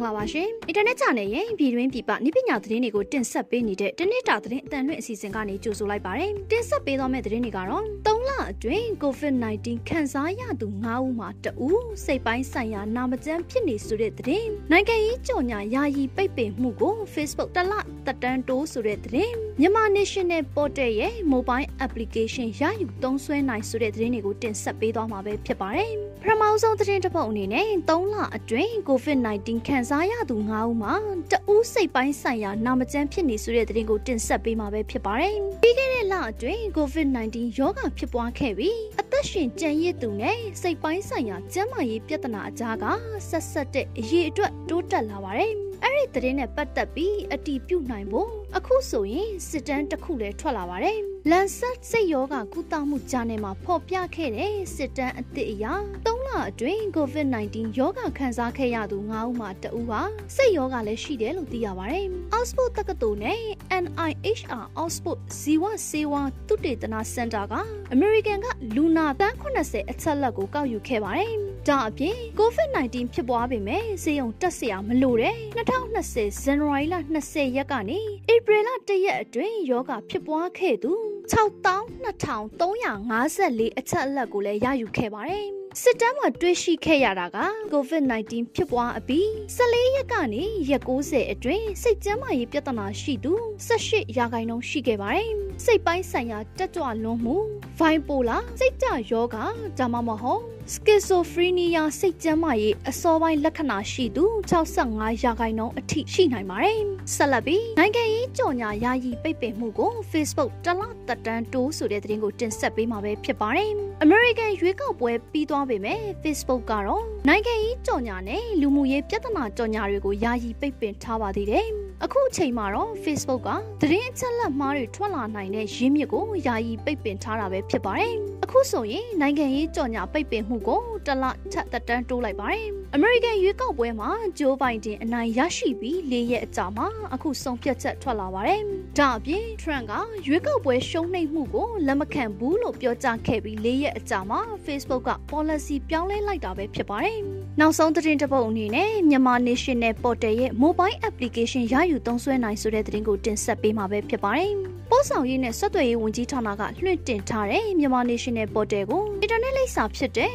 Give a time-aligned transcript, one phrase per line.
[0.00, 17.72] င်္ဂလာပါရှင်။အင်တာနက် channel ရဲ့ပြည်တွင်းပြည်ပနိပညာသတင်းတွေကိုတင်ဆက်ပေးနေတဲ့တနေ့တာသတင်းအတန်လွင့်အစီအစဉ်ကနေကြိုဆိုလိုက်ပါရစေ။တင်ဆက်ပေးသွားမယ့်သတင်းတွေကတော့3လအတွင်း COVID-19 ခံစားရသူ9ဦးမှာတဦးစိတ်ပိုင်းဆိုင်ရာနာမကျန်းဖြစ်နေဆိုတဲ့သတင်း။နိုင်ငံရေးကြော်ညာယာယီပိတ်ပင်မှုကို Facebook တလ
[18.06, 25.90] တက်တန်းတိုးဆိုတဲ့သတင်း။မြန်မာ National Portal ရဲ့ mobile application ရယူသုံးစွဲနိုင်ဆိုတဲ့သတင်းတွေကိုတင်ဆက်ပေးသွားမှာပဲဖြစ်ပါတယ်။
[26.22, 30.94] ပထမဆုံးသတင်းတစ်ပုဒ်အနေနဲ့3လအတွင်း COVID-19 ခံစားရသူ9ဦးမှာ
[31.30, 42.84] တဦးစိတ်ပိုင်းဆိုင်ရာနာမကျန်းဖြစ်နေဆိုတဲ့သတင်းကိုတင်ဆက်ပေးမှာပဲဖြစ်ပါတယ်။ပြီးခဲ့တဲ့လအတွင်း COVID-19 ရောဂါဖြစ်ပွားခဲ့ပြီးအသက်ရှင်ကျန်ရစ်သူနဲ့စိတ်ပိုင်းဆိုင်ရာကျန်းမာရေးပြဿနာအကြားက
[43.28, 50.98] ဆက်ဆက်တဲ့အရေးအတွက်တိုးတက်လာပါတယ်။ အဲ့ဒီသတင်းနဲ့ပတ်သက်ပြီးအတီးပြုတ်နိုင်ဖို့အခုဆိုရင်စစ်တမ်းတစ်ခုလည်းထွက်လာပါတယ်။
[51.30, 55.66] လန်ဆက်စိတ်ယောဂကုသမှုဂျာနယ်မှာဖော်ပြခဲ့တဲ့စစ်တမ်းအသစ်အရ
[56.06, 60.00] 3လအတွင်း COVID-19 ရောဂါခံစားခဲ့ရသူ9ဦးမှာတဦးဟာ
[60.36, 62.06] စိတ်ယောဂလည်းရှိတယ်လို့သိရပါတယ်။
[62.38, 63.40] Oxford တက္ကသိုလ်နဲ့
[63.84, 67.52] NIHR Oxford ဇီဝဆေးဝါးသုတေသနစင်တာက
[67.92, 71.34] အမေရိကန်ကလူနာတန်း80အချက်လက်ကိုကောက်ယူခဲ့ပါတယ်။
[71.68, 76.94] ဒါအပြင် COVID-19 ဖြစ်ပွားပေမဲ့ဆေးရုံတက်စရာမလိုတဲ့2020ဇန်နဝါရီလ
[77.24, 77.98] 20ရက်ကနေ
[78.32, 80.92] ဧပြီလ1ရက်အတွင်းယောဂဖြစ်ပွားခဲ့သူ
[81.32, 85.46] 62,354အချက်အလက်ကိုလည်းရယူခဲ့ပါတယ်။
[85.82, 87.38] စစ်တမ်းမှာတွေ့ရှိခဲ့ရတာက
[87.72, 93.32] COVID-19 ဖြစ်ပွားအပြီး14ရက်ကနေရက်90အတွင်းစိတ်ကျန်းမာရေးပြဿနာရှိသူ
[93.68, 95.28] 18ရာခိုင်နှုန်းရှိခဲ့ပါတယ်။
[95.64, 97.36] စိတ်ပိုင်းဆိုင်ရာတက်ကြွလွန်မှု
[97.78, 99.36] ဘိုင်ပိုလာစိတ်ကြယောဂ
[99.78, 100.42] ဒါမှမဟုတ်
[100.74, 106.78] schizophrenia စိတ်ကျန်းမာရေးအစောပိုင်းလက္ခဏာရှိသူ65ရာခိုင်နှုန်းအထိရှိနိုင်ပါတယ်။
[107.14, 113.70] ဆက်လက်ပြီးနိုင်ငံရေးကြော်ညာယာယီပိတ်ပင်မှုကို Facebook တလတက်တန်းတိုးဆိုတဲ့သတင်းကိုတင်ဆက်ပေးမှာပဲဖြစ်ပါတယ်။
[114.04, 121.66] American ရွေးကောက်ပွဲပြီးသွားပေမဲ့ Facebook ကတော့နိုင်ငံရေးကြော်ညာနဲ့လူမှုရေးပြဿနာကြော်ညာတွေကိုယာယီပိတ်ပင်ထားပါသေးတယ်။
[122.04, 128.16] အခုအချိန်မှာတော့ Facebook ကသတင်းအချက်အလက်မှားတွေထွက်လာနိုင်တဲ့ရင်းမြစ်ကိုယာယီပိတ်ပင်ထားတာပဲဖြစ်ပါတယ်။
[128.52, 132.66] အခုဆိုရင်နိုင်ငံရေးကြော်ညာပိတ်ပင်မှုကိုတလထပ်သက်တမ်းတိုးလိုက်ပါတယ်။
[132.96, 138.60] American ရွေးကောက်ပွဲမှာ Joe Biden အနိုင်ရရှိပြီး၄ရက်အကြာမှာအခုဆုံးဖြတ်ချက်ထွက်လာပါတယ်။
[138.98, 139.92] ဒါအပြင် Trump က
[140.26, 147.20] ရွေးကောက်ပွဲရှုံးနိမ့်မှုကိုလက်မခံဘူးလို့ပြောကြားခဲ့ပြီး၄ရက်အကြာမှာ Facebook က policy ပြောင်းလဲလိုက်တာပဲဖြစ်ပါတယ်။
[147.58, 154.50] နောက်ဆုံးသတင်းတစ်ပုဒ်အနေနဲ့မြန်မာ National Portal ရဲ့ mobile application ရယူသုံးစွဲနိုင်ဆိုတဲ့သတင်းကိုတင်ဆက်ပေးမှာပဲဖြစ်ပါတယ်။
[154.90, 160.30] ပို့ဆောင်ရေးနဲ့ဆက်သွယ်ရေးဝန်ကြီးဌာနကလွှင့်တင်ထားတဲ့မြန်မာ National Portal ကိုအင်တာနက်လိပ်စာဖြစ်တဲ့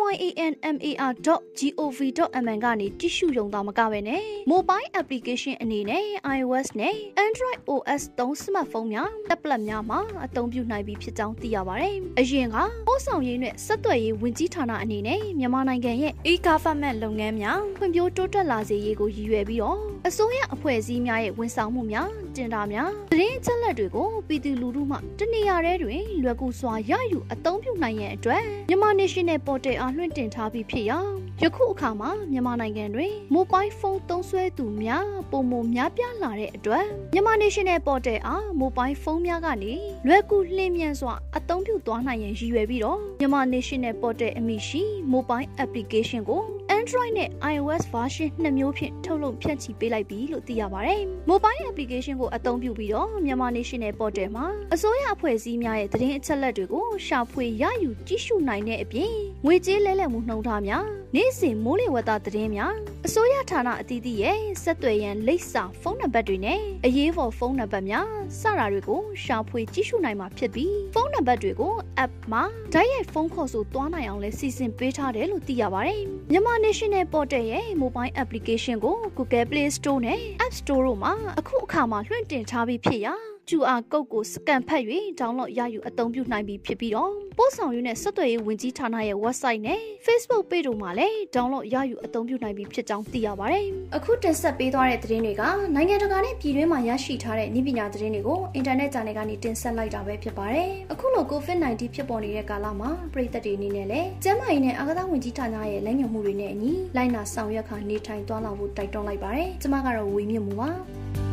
[0.00, 4.20] www.moyanmar.gov.mn ကနေကြည့်ရှုရုံသာမကပဲနဲ့
[4.52, 6.04] mobile application အနေနဲ့
[6.36, 6.94] iOS နဲ့
[7.26, 12.56] Android OS သုံး smartphone များ tablet များမှာအသုံးပြုနိုင်ပြီဖြစ်ကြောင်းသိရပါတယ်။အရင်က
[12.86, 19.78] ပို့ဆောင်ရေးနဲ့ဆက်သွယ်ရေးဝန်ကြီးဌာနအနေနဲ့မြန်မာနိုင်ငံရဲ့ e-government လုပ်ငန်းများဖွံ့ဖြိုးတိုးတက်လာစေရေးကိုရည်ရွယ်ပြီးတော့
[20.08, 30.98] အစိုးရအဖွဲ့အစည်းများရဲ့ဝန်ဆောင်မှုများတင်တာများသတင်းအချက်အလက်တွေကိုပြည်သူလူထုမှတနေရာထဲတွင်လွယ်ကူစွာရယူအသုံးပြုနိုင်ရန်အတွက်မြန်မာ National Portal အားလွှင့်တင်ထားပြီးဖြစ်ရာ
[31.42, 39.72] ယခုအခါမှာမြန်မာနိုင်ငံတွင် Mobile Phone သုံးစွဲသူများပုံမများပြားလာတဲ့အတွက်မြန်မာ National Portal အား Mobile Phone များကနေ
[40.06, 46.42] လွယ်ကူလျင်မြန်စွာအသုံးပြုသွားနိုင်ရန်ရည်ရွယ်ပြီးတော့မြန်မာ National Portal အမည်ရှိ Mobile Application ကို
[46.80, 59.12] Android နဲ့ iOS version နှစ်မျိုးဖြင့်ထုတ်လုပ်ဖြန့်ချိပေးလိုက်ပြီလို့သိရပါတယ်။ Mobile application ကိုအသုံးပြုပြီးတော့မြန်မာ National Portal မှာအစိုးရအဖွဲ့အစည်းများရဲ့သတင်းအချက်အလက်တွေကိုရှာဖွေရယူကြည့်ရှုနိုင်တဲ့အပြင်
[59.46, 62.74] ငွေကြေးလဲလှယ်မှုနှုန်းထားများ နေ့စဉ်မိုးလေဝသသတင်းများ
[63.06, 68.08] အစိုးရဌာနအသီးသီးရဲ့ဆက်သွယ်ရန်လိပ်စာဖုန်းနံပါတ်တွေနဲ့အရေးပေါ်ဖုန်းနံပါတ်များ
[68.40, 83.14] စတာတွေကိုရှာဖွေကြည့်ရှုနိုင်မှာဖြစ်ပြီးဖုန်းနံပါတ်တွေကို app မှာဓာတ်ရိုက်ဖုန်းခေါ်ဆိုသွားနိုင်အောင်လဲစီစဉ်ပေးထားတယ်လို့သိရပါတယ်။မြန်မာ National Portal ရဲ့ mobile application ကို Google Play Store နဲ့ App Store တို့မှာအခုအခါမှာလွှင့်တင်ထားပြီးဖြစ်ရာ
[83.52, 84.82] QR code ကိုစကန်ဖတ်၍
[85.20, 93.64] ဒေါင်းလော့ရယူအသုံးပြုနိုင်ပြီဖြစ်ပြီးတော့ပို့ဆောင်ရေးနဲ့ဆက်သွယ်ရေးဝန်ကြီးဌာနရဲ့ website နဲ့ Facebook page တို့မှာလည်းဒေါင်းလော့ရယူအသုံးပြုနိုင်ပြီဖြစ်ကြောင်းသိရပါတယ်။
[93.96, 95.42] အခုတင်ဆက်ပေးသွားတဲ့သတင်းတွေက
[95.74, 110.70] နိုင်ငံတကာနဲ့ပြည်တွင်းမှာရရှိထားတဲ့ဤပညာသတင်းတွေကိုအင်တာနက် channel ကနေတင်ဆက်လိုက်တာပဲဖြစ်ပါတယ်။အခုလို COVID-19 ဖြစ်ပေါ်နေတဲ့ကာလမှာပြည်သက်တွေအနေနဲ့လည်းကျန်းမာရေးနဲ့အာကစားဝန်ကြီးဌာနရဲ့လက်ညှိုးမှုတွေနဲ့အညီလိုက်နာဆောင်ရွက်ခါနေထိုင်သွားလာဖို့တိုက်တွန်းလိုက်ပါတယ်။ကျွန်မကတော့ဝေမြင့်မှုပါ။